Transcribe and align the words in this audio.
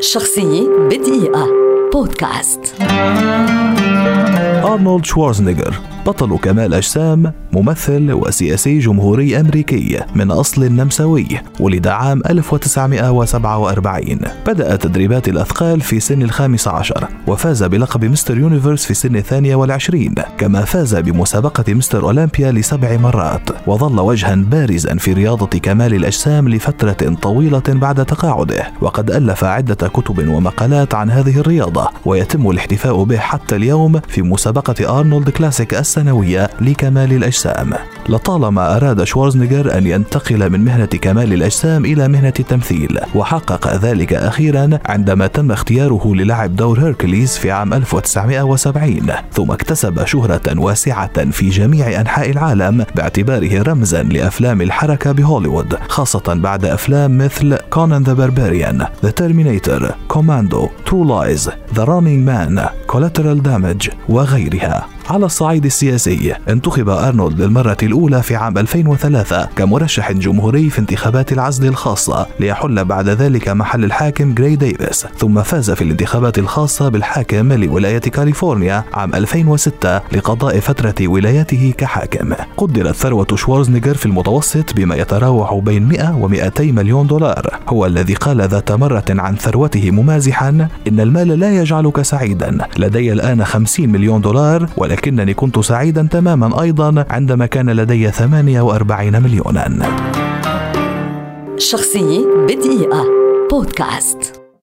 شخصية 0.00 0.68
بدقيقة. 0.90 1.48
بودكاست. 1.92 2.74
أرنولد 4.64 5.04
شوارزنيجر. 5.04 5.95
بطل 6.06 6.38
كمال 6.38 6.74
أجسام 6.74 7.32
ممثل 7.52 8.12
وسياسي 8.12 8.78
جمهوري 8.78 9.40
أمريكي 9.40 10.00
من 10.14 10.30
أصل 10.30 10.64
نمساوي 10.64 11.26
ولد 11.60 11.86
عام 11.86 12.22
1947 12.30 14.18
بدأ 14.46 14.76
تدريبات 14.76 15.28
الأثقال 15.28 15.80
في 15.80 16.00
سن 16.00 16.22
الخامس 16.22 16.68
عشر 16.68 17.08
وفاز 17.26 17.64
بلقب 17.64 18.04
Mr. 18.04 18.38
Universe 18.38 18.84
في 18.84 18.94
سن 18.94 19.16
الثانية 19.16 19.56
والعشرين 19.56 20.14
كما 20.38 20.64
فاز 20.64 20.94
بمسابقة 20.94 21.74
Mr. 21.74 22.04
Olympia 22.04 22.52
لسبع 22.52 22.96
مرات 22.96 23.50
وظل 23.66 24.00
وجها 24.00 24.34
بارزا 24.34 24.94
في 24.94 25.12
رياضة 25.12 25.58
كمال 25.58 25.94
الأجسام 25.94 26.48
لفترة 26.48 27.14
طويلة 27.22 27.62
بعد 27.68 28.04
تقاعده. 28.04 28.72
وقد 28.80 29.10
ألف 29.10 29.44
عدة 29.44 29.88
كتب 29.88 30.28
ومقالات 30.28 30.94
عن 30.94 31.10
هذه 31.10 31.40
الرياضة 31.40 31.90
ويتم 32.04 32.50
الاحتفاء 32.50 33.02
به 33.02 33.18
حتى 33.18 33.56
اليوم 33.56 34.00
في 34.08 34.22
مسابقة 34.22 34.98
Arnold 35.00 35.30
Classic 35.30 35.74
السنوية 35.96 36.50
لكمال 36.60 37.12
الأجسام. 37.12 37.74
لطالما 38.08 38.76
أراد 38.76 39.04
شوارزنيجر 39.04 39.78
أن 39.78 39.86
ينتقل 39.86 40.50
من 40.50 40.64
مهنة 40.64 40.86
كمال 40.86 41.32
الأجسام 41.32 41.84
إلى 41.84 42.08
مهنة 42.08 42.32
التمثيل 42.40 42.98
وحقق 43.14 43.76
ذلك 43.76 44.12
أخيرا 44.12 44.78
عندما 44.86 45.26
تم 45.26 45.52
اختياره 45.52 46.14
للعب 46.14 46.56
دور 46.56 46.80
هيركليز 46.80 47.36
في 47.36 47.50
عام 47.50 47.74
1970 47.74 49.06
ثم 49.32 49.50
اكتسب 49.50 50.04
شهرة 50.04 50.58
واسعة 50.58 51.30
في 51.30 51.48
جميع 51.48 52.00
أنحاء 52.00 52.30
العالم 52.30 52.84
باعتباره 52.96 53.62
رمزا 53.62 54.02
لأفلام 54.02 54.62
الحركة 54.62 55.12
بهوليوود 55.12 55.78
خاصة 55.88 56.34
بعد 56.34 56.64
أفلام 56.64 57.18
مثل 57.18 57.56
Conan 57.70 58.02
the 58.02 58.12
Barbarian 58.12 58.86
The 59.02 59.10
Terminator 59.10 59.94
Commando 60.08 60.68
True 60.86 61.04
Lies 61.04 61.50
The 61.74 61.84
Running 61.84 62.26
Man 62.26 62.66
Collateral 62.86 63.42
Damage 63.42 63.88
وغيرها. 64.08 64.95
على 65.10 65.26
الصعيد 65.26 65.64
السياسي. 65.64 66.34
انتخب 66.48 66.88
أرنولد 66.88 67.40
للمرة 67.40 67.76
الأولى 67.82 68.22
في 68.22 68.36
عام 68.36 68.58
2003 68.58 69.48
كمرشح 69.56 70.12
جمهوري 70.12 70.70
في 70.70 70.78
انتخابات 70.78 71.32
العزل 71.32 71.68
الخاصة 71.68 72.26
ليحل 72.40 72.84
بعد 72.84 73.08
ذلك 73.08 73.48
محل 73.48 73.84
الحاكم 73.84 74.34
جراي 74.34 74.56
ديفيس 74.56 75.06
ثم 75.18 75.42
فاز 75.42 75.70
في 75.70 75.82
الانتخابات 75.82 76.38
الخاصة 76.38 76.88
بالحاكم 76.88 77.52
لولاية 77.52 77.98
كاليفورنيا 77.98 78.84
عام 78.94 79.14
2006 79.14 80.00
لقضاء 80.12 80.60
فترة 80.60 80.94
ولايته 81.08 81.74
كحاكم. 81.78 82.32
قدرت 82.56 82.94
ثروة 82.94 83.26
شوارزنيجر 83.34 83.94
في 83.94 84.06
المتوسط 84.06 84.74
بما 84.74 84.96
يتراوح 84.96 85.54
بين 85.54 85.88
100 85.88 86.16
و 86.16 86.28
200 86.28 86.72
مليون 86.72 87.06
دولار. 87.06 87.58
هو 87.68 87.86
الذي 87.86 88.14
قال 88.14 88.40
ذات 88.40 88.72
مرة 88.72 89.04
عن 89.08 89.36
ثروته 89.36 89.90
ممازحا 89.90 90.68
إن 90.88 91.00
المال 91.00 91.28
لا 91.28 91.60
يجعلك 91.60 92.02
سعيدا 92.02 92.58
لدي 92.78 93.12
الآن 93.12 93.44
50 93.44 93.88
مليون 93.88 94.20
دولار 94.20 94.68
ولكن 94.76 94.95
ولكنني 94.96 95.34
كنت 95.34 95.58
سعيدا 95.58 96.08
تماما 96.10 96.62
أيضا 96.62 97.04
عندما 97.10 97.46
كان 97.46 97.70
لدي 97.70 98.10
48 98.10 99.22
مليونا. 99.22 99.78
شخصية 101.58 102.26
بدقيقة. 102.48 103.04
بودكاست. 103.50 104.35